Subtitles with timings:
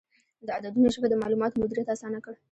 [0.45, 2.33] د عددونو ژبه د معلوماتو مدیریت اسانه کړ.